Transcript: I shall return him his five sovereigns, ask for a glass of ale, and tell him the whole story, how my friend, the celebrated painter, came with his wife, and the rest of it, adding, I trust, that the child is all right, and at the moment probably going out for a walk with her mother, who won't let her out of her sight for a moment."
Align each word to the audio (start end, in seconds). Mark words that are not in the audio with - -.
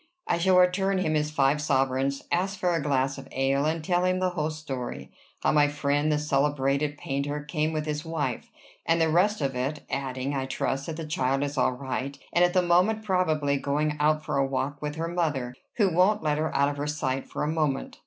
I 0.25 0.39
shall 0.39 0.57
return 0.57 0.97
him 0.97 1.13
his 1.13 1.29
five 1.29 1.61
sovereigns, 1.61 2.23
ask 2.31 2.57
for 2.59 2.73
a 2.73 2.81
glass 2.81 3.19
of 3.19 3.27
ale, 3.31 3.65
and 3.65 3.83
tell 3.83 4.03
him 4.03 4.17
the 4.17 4.31
whole 4.31 4.49
story, 4.49 5.11
how 5.43 5.51
my 5.51 5.67
friend, 5.67 6.11
the 6.11 6.17
celebrated 6.17 6.97
painter, 6.97 7.41
came 7.43 7.71
with 7.71 7.85
his 7.85 8.03
wife, 8.03 8.49
and 8.83 8.99
the 8.99 9.09
rest 9.11 9.41
of 9.41 9.55
it, 9.55 9.85
adding, 9.91 10.33
I 10.33 10.47
trust, 10.47 10.87
that 10.87 10.97
the 10.97 11.05
child 11.05 11.43
is 11.43 11.55
all 11.55 11.73
right, 11.73 12.17
and 12.33 12.43
at 12.43 12.53
the 12.55 12.63
moment 12.63 13.03
probably 13.03 13.57
going 13.57 13.95
out 13.99 14.25
for 14.25 14.37
a 14.39 14.47
walk 14.47 14.81
with 14.81 14.95
her 14.95 15.07
mother, 15.07 15.53
who 15.75 15.93
won't 15.93 16.23
let 16.23 16.39
her 16.39 16.51
out 16.55 16.69
of 16.69 16.77
her 16.77 16.87
sight 16.87 17.27
for 17.27 17.43
a 17.43 17.47
moment." 17.47 17.99